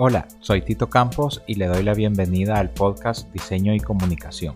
Hola, 0.00 0.28
soy 0.38 0.62
Tito 0.62 0.88
Campos 0.88 1.42
y 1.48 1.56
le 1.56 1.66
doy 1.66 1.82
la 1.82 1.92
bienvenida 1.92 2.60
al 2.60 2.70
podcast 2.70 3.32
Diseño 3.32 3.74
y 3.74 3.80
Comunicación, 3.80 4.54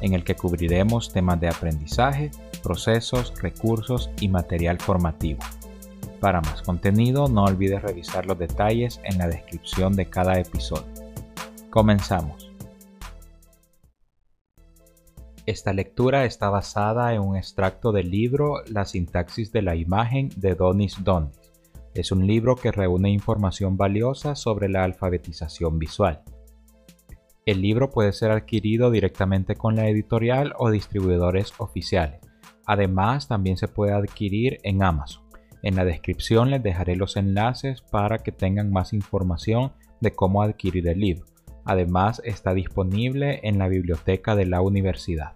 en 0.00 0.12
el 0.12 0.24
que 0.24 0.34
cubriremos 0.34 1.12
temas 1.12 1.40
de 1.40 1.46
aprendizaje, 1.46 2.32
procesos, 2.64 3.32
recursos 3.40 4.10
y 4.18 4.26
material 4.26 4.80
formativo. 4.80 5.38
Para 6.18 6.40
más 6.40 6.62
contenido 6.62 7.28
no 7.28 7.44
olvides 7.44 7.80
revisar 7.80 8.26
los 8.26 8.40
detalles 8.40 9.00
en 9.04 9.18
la 9.18 9.28
descripción 9.28 9.94
de 9.94 10.06
cada 10.06 10.40
episodio. 10.40 10.92
Comenzamos. 11.70 12.50
Esta 15.46 15.72
lectura 15.72 16.24
está 16.24 16.50
basada 16.50 17.14
en 17.14 17.20
un 17.20 17.36
extracto 17.36 17.92
del 17.92 18.10
libro 18.10 18.64
La 18.66 18.84
sintaxis 18.84 19.52
de 19.52 19.62
la 19.62 19.76
imagen 19.76 20.30
de 20.34 20.56
Donis 20.56 21.04
Donis 21.04 21.41
es 21.94 22.12
un 22.12 22.26
libro 22.26 22.56
que 22.56 22.72
reúne 22.72 23.10
información 23.10 23.76
valiosa 23.76 24.34
sobre 24.34 24.68
la 24.68 24.84
alfabetización 24.84 25.78
visual. 25.78 26.22
El 27.44 27.60
libro 27.60 27.90
puede 27.90 28.12
ser 28.12 28.30
adquirido 28.30 28.90
directamente 28.90 29.56
con 29.56 29.74
la 29.74 29.88
editorial 29.88 30.54
o 30.58 30.70
distribuidores 30.70 31.52
oficiales. 31.58 32.20
Además, 32.66 33.26
también 33.26 33.56
se 33.56 33.68
puede 33.68 33.92
adquirir 33.92 34.58
en 34.62 34.82
Amazon. 34.82 35.24
En 35.62 35.74
la 35.76 35.84
descripción 35.84 36.50
les 36.50 36.62
dejaré 36.62 36.96
los 36.96 37.16
enlaces 37.16 37.82
para 37.82 38.18
que 38.18 38.32
tengan 38.32 38.70
más 38.70 38.92
información 38.92 39.72
de 40.00 40.12
cómo 40.12 40.42
adquirir 40.42 40.88
el 40.88 41.00
libro. 41.00 41.26
Además, 41.64 42.20
está 42.24 42.54
disponible 42.54 43.40
en 43.42 43.58
la 43.58 43.68
biblioteca 43.68 44.34
de 44.34 44.46
la 44.46 44.60
universidad. 44.60 45.34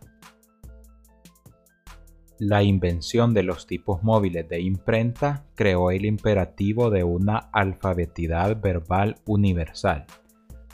La 2.39 2.63
invención 2.63 3.33
de 3.33 3.43
los 3.43 3.67
tipos 3.67 4.03
móviles 4.03 4.47
de 4.47 4.61
imprenta 4.61 5.47
creó 5.55 5.91
el 5.91 6.05
imperativo 6.05 6.91
de 6.91 7.03
una 7.03 7.39
alfabetidad 7.51 8.61
verbal 8.61 9.17
universal. 9.25 10.05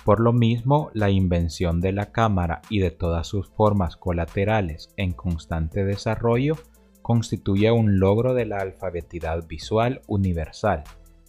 Por 0.04 0.18
lo 0.18 0.32
mismo, 0.32 0.90
la 0.92 1.10
invención 1.10 1.80
de 1.80 1.92
la 1.92 2.10
cámara 2.10 2.62
y 2.68 2.80
de 2.80 2.90
todas 2.90 3.28
sus 3.28 3.48
formas 3.48 3.96
colaterales 3.96 4.88
en 4.96 5.12
constante 5.12 5.84
desarrollo 5.84 6.56
constituye 7.00 7.70
un 7.70 8.00
logro 8.00 8.34
de 8.34 8.46
la 8.46 8.56
alfabetidad 8.56 9.46
visual 9.46 10.02
universal, 10.08 10.82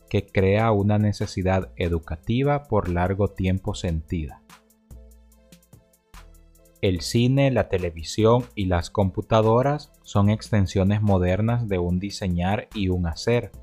que 0.10 0.26
crea 0.26 0.72
una 0.72 0.98
necesidad 0.98 1.72
educativa 1.76 2.64
por 2.64 2.90
largo 2.90 3.28
tiempo 3.28 3.76
sentida. 3.76 4.42
El 6.84 7.00
cine, 7.00 7.50
la 7.50 7.70
televisión 7.70 8.44
y 8.56 8.66
las 8.66 8.90
computadoras 8.90 9.94
son 10.02 10.30
extensiones 10.30 11.02
modernas 11.02 11.70
de 11.70 11.78
un 11.78 11.98
diseñar 11.98 12.68
y 12.76 12.90
un 12.90 13.08
hacer, 13.08 13.54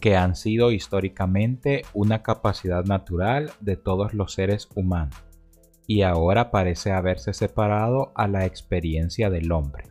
que 0.00 0.16
han 0.16 0.34
sido 0.34 0.72
históricamente 0.72 1.82
una 1.94 2.24
capacidad 2.24 2.84
natural 2.84 3.52
de 3.60 3.76
todos 3.76 4.14
los 4.14 4.32
seres 4.32 4.68
humanos, 4.74 5.14
y 5.86 6.02
ahora 6.02 6.50
parece 6.50 6.90
haberse 6.90 7.34
separado 7.34 8.10
a 8.16 8.26
la 8.26 8.46
experiencia 8.46 9.30
del 9.30 9.52
hombre. 9.52 9.84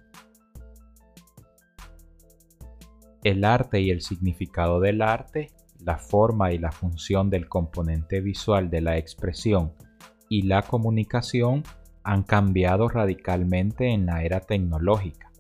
El 3.24 3.46
arte 3.46 3.80
y 3.80 3.90
el 3.90 4.02
significado 4.02 4.82
del 4.82 5.02
arte, 5.02 5.48
la 5.80 5.98
forma 5.98 6.52
y 6.52 6.58
la 6.58 6.74
función 6.74 7.30
del 7.30 7.48
componente 7.48 8.20
visual 8.20 8.70
de 8.70 8.82
la 8.82 8.98
expresión 8.98 9.72
y 10.28 10.42
la 10.42 10.62
comunicación 10.62 11.64
han 12.06 12.24
cambiado 12.24 12.88
radicalmente 12.88 13.90
en 13.90 14.06
la 14.06 14.24
era 14.24 14.40
tecnológica, 14.40 15.32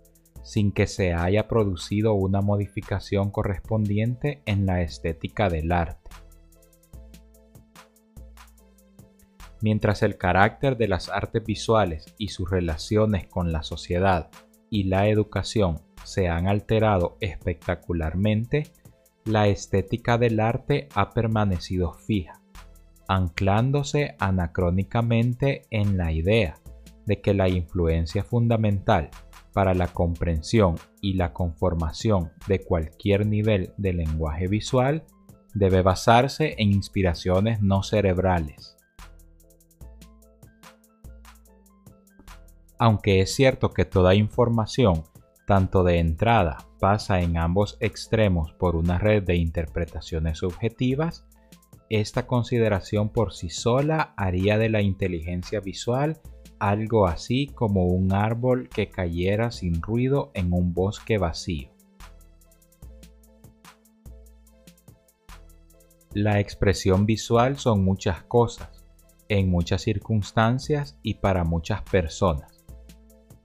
sin 0.43 0.71
que 0.71 0.87
se 0.87 1.13
haya 1.13 1.47
producido 1.47 2.13
una 2.15 2.41
modificación 2.41 3.29
correspondiente 3.29 4.41
en 4.45 4.65
la 4.65 4.81
estética 4.81 5.47
del 5.47 5.71
arte. 5.71 6.09
Mientras 9.61 10.01
el 10.03 10.17
carácter 10.17 10.75
de 10.75 10.87
las 10.87 11.09
artes 11.09 11.43
visuales 11.45 12.13
y 12.17 12.29
sus 12.29 12.49
relaciones 12.49 13.27
con 13.27 13.51
la 13.51 13.63
sociedad 13.63 14.29
y 14.69 14.85
la 14.85 15.07
educación 15.07 15.81
se 16.03 16.29
han 16.29 16.47
alterado 16.47 17.17
espectacularmente, 17.21 18.63
la 19.23 19.47
estética 19.47 20.17
del 20.17 20.39
arte 20.39 20.87
ha 20.93 21.11
permanecido 21.11 21.93
fija 21.93 22.44
anclándose 23.07 24.15
anacrónicamente 24.19 25.63
en 25.69 25.97
la 25.97 26.11
idea 26.11 26.55
de 27.05 27.21
que 27.21 27.33
la 27.33 27.49
influencia 27.49 28.23
fundamental 28.23 29.09
para 29.53 29.73
la 29.73 29.87
comprensión 29.87 30.75
y 31.01 31.13
la 31.13 31.31
conformación 31.31 32.31
de 32.47 32.59
cualquier 32.59 33.25
nivel 33.25 33.73
de 33.77 33.93
lenguaje 33.93 34.47
visual 34.47 35.05
debe 35.53 35.81
basarse 35.81 36.55
en 36.57 36.71
inspiraciones 36.73 37.61
no 37.61 37.81
cerebrales. 37.81 38.75
Aunque 42.77 43.21
es 43.21 43.33
cierto 43.33 43.69
que 43.69 43.85
toda 43.85 44.15
información, 44.15 45.03
tanto 45.47 45.83
de 45.83 45.99
entrada, 45.99 46.57
pasa 46.79 47.21
en 47.21 47.37
ambos 47.37 47.77
extremos 47.79 48.51
por 48.53 48.75
una 48.75 48.97
red 48.97 49.23
de 49.23 49.37
interpretaciones 49.37 50.39
subjetivas, 50.39 51.25
esta 51.89 52.25
consideración 52.25 53.09
por 53.09 53.33
sí 53.33 53.49
sola 53.49 54.13
haría 54.17 54.57
de 54.57 54.69
la 54.69 54.81
inteligencia 54.81 55.59
visual 55.59 56.19
algo 56.59 57.07
así 57.07 57.47
como 57.47 57.85
un 57.85 58.13
árbol 58.13 58.69
que 58.69 58.89
cayera 58.89 59.51
sin 59.51 59.81
ruido 59.81 60.31
en 60.33 60.53
un 60.53 60.73
bosque 60.73 61.17
vacío. 61.17 61.69
La 66.13 66.39
expresión 66.39 67.05
visual 67.05 67.57
son 67.57 67.83
muchas 67.83 68.23
cosas, 68.23 68.85
en 69.27 69.49
muchas 69.49 69.81
circunstancias 69.81 70.97
y 71.03 71.15
para 71.15 71.43
muchas 71.43 71.81
personas. 71.81 72.63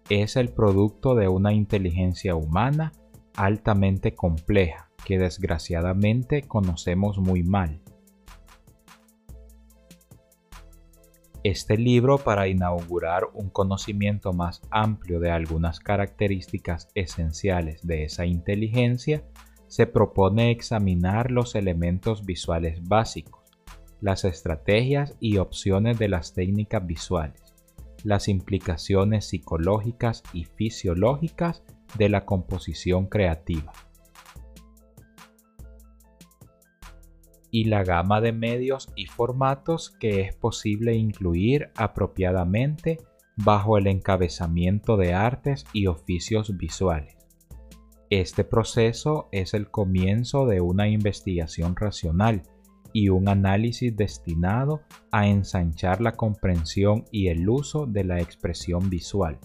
Es 0.08 0.36
el 0.36 0.50
producto 0.50 1.14
de 1.14 1.26
una 1.26 1.52
inteligencia 1.52 2.36
humana 2.36 2.92
altamente 3.34 4.14
compleja 4.14 4.90
que 5.04 5.18
desgraciadamente 5.18 6.42
conocemos 6.42 7.18
muy 7.18 7.42
mal 7.42 7.80
Este 11.42 11.78
libro, 11.78 12.18
para 12.18 12.48
inaugurar 12.48 13.28
un 13.32 13.48
conocimiento 13.48 14.34
más 14.34 14.60
amplio 14.70 15.20
de 15.20 15.30
algunas 15.30 15.80
características 15.80 16.90
esenciales 16.94 17.80
de 17.86 18.04
esa 18.04 18.26
inteligencia, 18.26 19.24
se 19.66 19.86
propone 19.86 20.50
examinar 20.50 21.30
los 21.30 21.54
elementos 21.54 22.26
visuales 22.26 22.86
básicos, 22.86 23.40
las 24.02 24.26
estrategias 24.26 25.16
y 25.18 25.38
opciones 25.38 25.98
de 25.98 26.08
las 26.08 26.34
técnicas 26.34 26.86
visuales, 26.86 27.54
las 28.04 28.28
implicaciones 28.28 29.28
psicológicas 29.28 30.22
y 30.34 30.44
fisiológicas 30.44 31.62
de 31.96 32.10
la 32.10 32.26
composición 32.26 33.06
creativa. 33.06 33.72
Y 37.50 37.64
la 37.64 37.84
gama 37.84 38.20
de 38.20 38.32
medios 38.32 38.88
y 38.96 39.06
formatos 39.06 39.90
que 39.90 40.20
es 40.20 40.34
posible 40.34 40.94
incluir 40.94 41.70
apropiadamente 41.76 42.98
bajo 43.36 43.78
el 43.78 43.86
encabezamiento 43.86 44.96
de 44.96 45.14
artes 45.14 45.64
y 45.72 45.86
oficios 45.86 46.56
visuales. 46.56 47.16
Este 48.10 48.44
proceso 48.44 49.28
es 49.32 49.54
el 49.54 49.70
comienzo 49.70 50.46
de 50.46 50.60
una 50.60 50.88
investigación 50.88 51.76
racional 51.76 52.42
y 52.92 53.08
un 53.08 53.28
análisis 53.28 53.96
destinado 53.96 54.82
a 55.12 55.28
ensanchar 55.28 56.00
la 56.00 56.12
comprensión 56.12 57.04
y 57.12 57.28
el 57.28 57.48
uso 57.48 57.86
de 57.86 58.04
la 58.04 58.20
expresión 58.20 58.90
visual. 58.90 59.38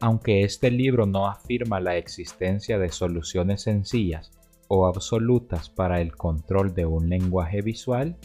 Aunque 0.00 0.44
este 0.44 0.70
libro 0.70 1.04
no 1.04 1.28
afirma 1.28 1.78
la 1.78 1.96
existencia 1.96 2.78
de 2.78 2.88
soluciones 2.88 3.62
sencillas 3.62 4.32
o 4.72 4.86
absolutas 4.86 5.68
para 5.68 6.00
el 6.00 6.16
control 6.16 6.72
de 6.74 6.86
un 6.86 7.08
lenguaje 7.08 7.60
visual, 7.60 8.16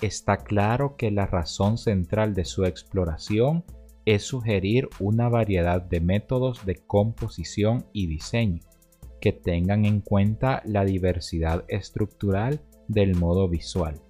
está 0.00 0.38
claro 0.38 0.96
que 0.96 1.10
la 1.10 1.26
razón 1.26 1.76
central 1.76 2.32
de 2.32 2.46
su 2.46 2.64
exploración 2.64 3.64
es 4.06 4.22
sugerir 4.22 4.88
una 4.98 5.28
variedad 5.28 5.82
de 5.82 6.00
métodos 6.00 6.64
de 6.64 6.76
composición 6.76 7.84
y 7.92 8.06
diseño 8.06 8.60
que 9.20 9.32
tengan 9.32 9.84
en 9.84 10.00
cuenta 10.00 10.62
la 10.64 10.86
diversidad 10.86 11.66
estructural 11.68 12.62
del 12.88 13.14
modo 13.14 13.46
visual. 13.46 14.00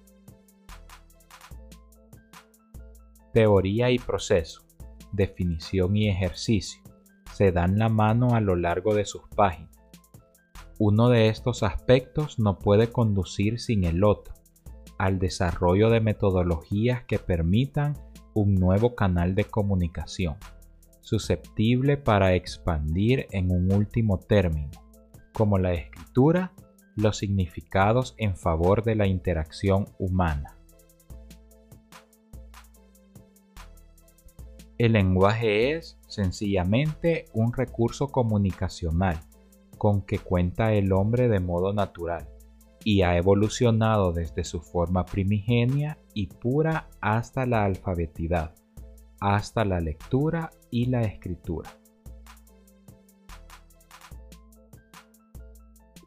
Teoría 3.33 3.91
y 3.91 3.99
proceso, 3.99 4.61
definición 5.11 5.97
y 5.97 6.07
ejercicio 6.07 6.81
se 7.33 7.51
dan 7.51 7.77
la 7.77 7.89
mano 7.89 8.33
a 8.33 8.39
lo 8.39 8.55
largo 8.55 8.95
de 8.95 9.03
sus 9.03 9.23
páginas 9.35 9.74
uno 10.77 11.09
de 11.09 11.29
estos 11.29 11.63
aspectos 11.63 12.37
no 12.37 12.59
puede 12.59 12.91
conducir 12.91 13.59
sin 13.59 13.85
el 13.85 14.03
otro 14.03 14.33
al 14.97 15.19
desarrollo 15.19 15.89
de 15.89 16.01
metodologías 16.01 17.03
que 17.03 17.19
permitan 17.19 17.93
un 18.33 18.55
nuevo 18.55 18.95
canal 18.95 19.35
de 19.35 19.45
comunicación, 19.45 20.35
susceptible 21.01 21.97
para 21.97 22.33
expandir 22.33 23.27
en 23.31 23.51
un 23.51 23.71
último 23.71 24.19
término, 24.19 24.71
como 25.33 25.57
la 25.57 25.73
escritura, 25.73 26.53
los 26.95 27.17
significados 27.17 28.15
en 28.17 28.35
favor 28.35 28.83
de 28.83 28.95
la 28.95 29.07
interacción 29.07 29.85
humana. 29.97 30.57
El 34.77 34.93
lenguaje 34.93 35.75
es 35.75 35.97
sencillamente 36.07 37.25
un 37.33 37.53
recurso 37.53 38.07
comunicacional 38.09 39.19
con 39.85 40.01
que 40.01 40.17
cuenta 40.17 40.73
el 40.73 40.91
hombre 40.93 41.27
de 41.27 41.39
modo 41.39 41.71
natural 41.71 42.27
y 42.83 43.03
ha 43.03 43.17
evolucionado 43.17 44.13
desde 44.13 44.43
su 44.43 44.59
forma 44.59 45.05
primigenia 45.05 45.99
y 46.15 46.25
pura 46.25 46.89
hasta 47.01 47.45
la 47.45 47.65
alfabetidad, 47.65 48.55
hasta 49.19 49.63
la 49.63 49.79
lectura 49.79 50.49
y 50.71 50.87
la 50.87 51.03
escritura. 51.03 51.69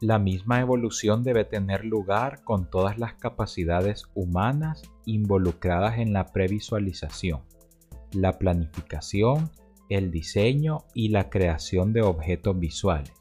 La 0.01 0.19
misma 0.19 0.59
evolución 0.59 1.23
debe 1.23 1.45
tener 1.45 1.85
lugar 1.85 2.43
con 2.43 2.69
todas 2.69 2.99
las 2.99 3.13
capacidades 3.13 4.09
humanas 4.13 4.81
involucradas 5.05 5.99
en 5.99 6.11
la 6.11 6.25
previsualización 6.25 7.43
la 8.11 8.39
planificación, 8.39 9.51
el 9.89 10.11
diseño 10.11 10.79
y 10.93 11.09
la 11.09 11.29
creación 11.29 11.93
de 11.93 12.01
objetos 12.01 12.59
visuales, 12.59 13.13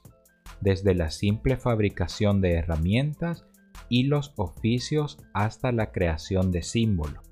desde 0.60 0.94
la 0.94 1.10
simple 1.10 1.56
fabricación 1.56 2.40
de 2.40 2.54
herramientas 2.54 3.46
y 3.88 4.04
los 4.04 4.32
oficios 4.36 5.18
hasta 5.32 5.72
la 5.72 5.92
creación 5.92 6.50
de 6.50 6.62
símbolos. 6.62 7.22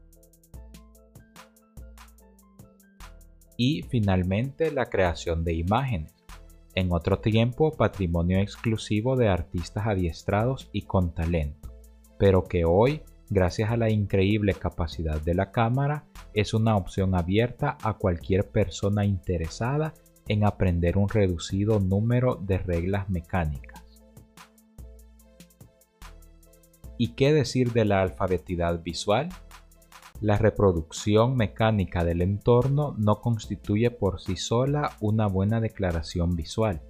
Y 3.57 3.83
finalmente 3.83 4.71
la 4.71 4.87
creación 4.87 5.45
de 5.45 5.55
imágenes, 5.55 6.15
en 6.75 6.93
otro 6.93 7.21
tiempo 7.21 7.73
patrimonio 7.73 8.39
exclusivo 8.39 9.17
de 9.17 9.29
artistas 9.29 9.87
adiestrados 9.87 10.69
y 10.73 10.83
con 10.83 11.15
talento, 11.15 11.75
pero 12.19 12.45
que 12.45 12.67
hoy, 12.67 13.03
gracias 13.31 13.71
a 13.71 13.79
la 13.79 13.91
increíble 13.91 14.53
capacidad 14.53 15.21
de 15.21 15.35
la 15.35 15.53
cámara, 15.53 16.05
es 16.35 16.53
una 16.53 16.77
opción 16.77 17.15
abierta 17.15 17.79
a 17.83 17.95
cualquier 17.95 18.51
persona 18.51 19.07
interesada 19.07 19.95
en 20.29 20.45
aprender 20.45 20.99
un 20.99 21.09
reducido 21.09 21.81
número 21.81 22.37
de 22.37 22.59
reglas 22.59 23.09
mecánicas. 23.09 23.83
¿Y 26.99 27.09
qué 27.09 27.33
decir 27.33 27.73
de 27.73 27.85
la 27.85 28.03
alfabetidad 28.03 28.83
visual? 28.83 29.29
La 30.21 30.39
reproducción 30.39 31.37
mecánica 31.37 32.05
del 32.05 32.23
entorno 32.23 32.95
no 32.97 33.21
constituye 33.21 33.91
por 33.91 34.21
sí 34.21 34.37
sola 34.37 34.93
una 35.01 35.27
buena 35.27 35.61
declaración 35.61 36.37
visual. 36.37 36.81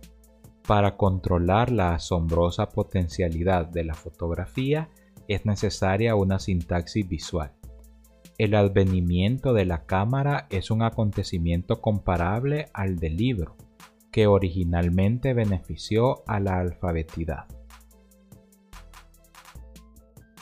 Para 0.67 0.97
controlar 0.97 1.73
la 1.73 1.95
asombrosa 1.95 2.69
potencialidad 2.69 3.67
de 3.67 3.85
la 3.85 3.95
fotografía 3.95 4.89
es 5.27 5.45
necesaria 5.45 6.15
una 6.15 6.39
sintaxis 6.39 7.09
visual. 7.09 7.53
El 8.39 8.55
advenimiento 8.55 9.55
de 9.55 9.65
la 9.65 9.87
cámara 9.87 10.47
es 10.51 10.71
un 10.71 10.83
acontecimiento 10.83 11.81
comparable 11.81 12.67
al 12.75 12.97
del 12.97 13.17
libro, 13.17 13.57
que 14.11 14.27
originalmente 14.27 15.33
benefició 15.33 16.23
a 16.27 16.39
la 16.41 16.59
alfabetidad. 16.59 17.47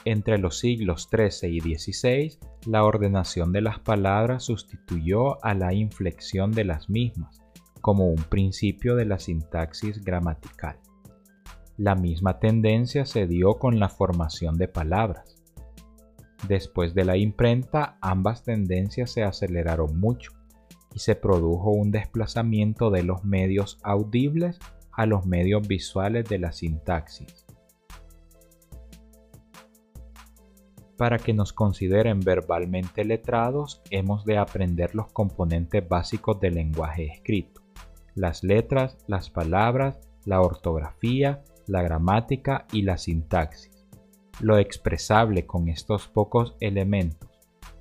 Entre 0.05 0.39
los 0.39 0.59
siglos 0.59 1.09
XIII 1.09 1.51
y 1.51 1.61
XVI, 1.61 2.39
la 2.67 2.85
ordenación 2.85 3.53
de 3.53 3.63
las 3.63 3.79
palabras 3.79 4.43
sustituyó 4.43 5.43
a 5.45 5.55
la 5.55 5.73
inflexión 5.73 6.51
de 6.51 6.65
las 6.65 6.91
mismas 6.91 7.45
como 7.81 8.09
un 8.09 8.17
principio 8.17 8.97
de 8.97 9.05
la 9.05 9.19
sintaxis 9.19 10.03
gramatical. 10.03 10.81
La 11.77 11.95
misma 11.95 12.39
tendencia 12.39 13.07
se 13.07 13.27
dio 13.27 13.55
con 13.59 13.79
la 13.79 13.89
formación 13.89 14.57
de 14.57 14.69
palabras. 14.69 15.44
Después 16.49 16.95
de 16.95 17.05
la 17.05 17.17
imprenta, 17.17 17.97
ambas 18.03 18.43
tendencias 18.43 19.11
se 19.11 19.23
aceleraron 19.23 19.99
mucho 19.99 20.33
y 20.95 20.99
se 20.99 21.17
produjo 21.17 21.71
un 21.71 21.91
desplazamiento 21.91 22.91
de 22.91 23.03
los 23.03 23.25
medios 23.25 23.79
audibles 23.83 24.59
a 24.93 25.07
los 25.07 25.27
medios 25.27 25.67
visuales 25.67 26.29
de 26.29 26.39
la 26.39 26.53
sintaxis. 26.53 27.47
Para 30.97 31.19
que 31.19 31.33
nos 31.33 31.53
consideren 31.53 32.21
verbalmente 32.21 33.05
letrados, 33.05 33.83
hemos 33.91 34.25
de 34.25 34.39
aprender 34.39 34.95
los 34.95 35.13
componentes 35.13 35.87
básicos 35.89 36.39
del 36.41 36.55
lenguaje 36.55 37.07
escrito, 37.07 37.63
las 38.15 38.45
letras, 38.45 38.97
las 39.09 39.31
palabras, 39.31 39.99
la 40.25 40.41
ortografía, 40.41 41.43
la 41.67 41.83
gramática 41.83 42.67
y 42.71 42.83
la 42.83 42.97
sintaxis. 42.97 43.74
Lo 44.41 44.59
expresable 44.59 45.47
con 45.47 45.69
estos 45.69 46.09
pocos 46.09 46.57
elementos 46.61 47.31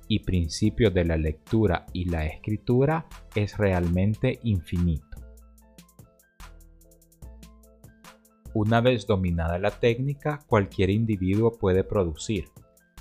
y 0.08 0.20
principios 0.20 0.94
de 0.94 1.04
la 1.04 1.16
lectura 1.16 1.86
y 1.92 2.04
la 2.06 2.26
escritura 2.26 3.06
es 3.34 3.56
realmente 3.58 4.38
infinito. 4.44 5.18
Una 8.54 8.80
vez 8.80 9.06
dominada 9.06 9.58
la 9.58 9.72
técnica, 9.72 10.40
cualquier 10.46 10.90
individuo 10.90 11.58
puede 11.58 11.82
producir 11.82 12.44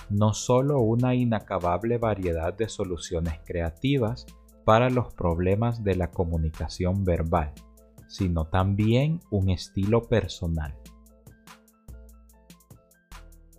no 0.09 0.33
solo 0.33 0.79
una 0.79 1.15
inacabable 1.15 1.97
variedad 1.97 2.53
de 2.53 2.69
soluciones 2.69 3.39
creativas 3.45 4.25
para 4.65 4.89
los 4.89 5.13
problemas 5.13 5.83
de 5.83 5.95
la 5.95 6.11
comunicación 6.11 7.03
verbal, 7.03 7.51
sino 8.07 8.45
también 8.45 9.19
un 9.31 9.49
estilo 9.49 10.03
personal. 10.03 10.75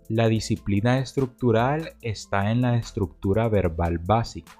La 0.09 0.27
disciplina 0.27 0.99
estructural 0.99 1.93
está 2.03 2.51
en 2.51 2.61
la 2.61 2.77
estructura 2.77 3.49
verbal 3.49 3.97
básica. 3.97 4.51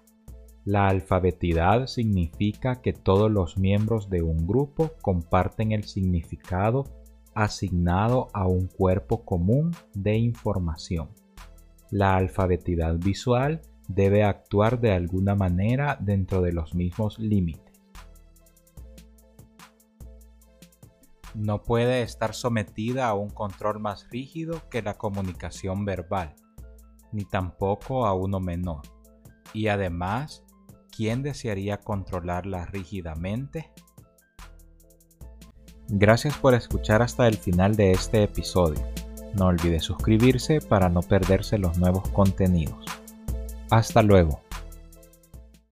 La 0.63 0.87
alfabetidad 0.87 1.85
significa 1.85 2.81
que 2.81 2.93
todos 2.93 3.29
los 3.29 3.55
miembros 3.55 4.09
de 4.09 4.23
un 4.23 4.47
grupo 4.47 4.93
comparten 5.03 5.71
el 5.71 5.83
significado 5.83 6.85
asignado 7.35 8.29
a 8.33 8.47
un 8.47 8.65
cuerpo 8.65 9.23
común 9.23 9.69
de 9.93 10.17
información. 10.17 11.09
La 11.91 12.15
alfabetidad 12.15 12.95
visual 12.95 13.61
debe 13.87 14.23
actuar 14.23 14.81
de 14.81 14.93
alguna 14.93 15.35
manera 15.35 15.95
dentro 16.01 16.41
de 16.41 16.53
los 16.53 16.73
mismos 16.73 17.19
límites. 17.19 17.64
No 21.35 21.63
puede 21.63 22.01
estar 22.01 22.33
sometida 22.33 23.07
a 23.07 23.13
un 23.13 23.29
control 23.29 23.79
más 23.79 24.07
rígido 24.09 24.67
que 24.69 24.81
la 24.81 24.95
comunicación 24.95 25.85
verbal, 25.85 26.33
ni 27.11 27.25
tampoco 27.25 28.05
a 28.05 28.13
uno 28.13 28.39
menor. 28.39 28.81
Y 29.53 29.67
además, 29.67 30.43
¿quién 30.95 31.23
desearía 31.23 31.77
controlarla 31.77 32.65
rígidamente? 32.65 33.71
Gracias 35.87 36.37
por 36.37 36.55
escuchar 36.55 37.01
hasta 37.01 37.27
el 37.27 37.37
final 37.37 37.75
de 37.75 37.91
este 37.91 38.23
episodio. 38.23 38.81
No 39.35 39.47
olvide 39.47 39.79
suscribirse 39.79 40.61
para 40.61 40.89
no 40.89 41.01
perderse 41.01 41.57
los 41.57 41.77
nuevos 41.77 42.09
contenidos. 42.09 42.85
Hasta 43.69 44.01
luego. 44.01 44.44